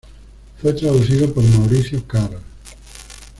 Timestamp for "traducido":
0.73-1.31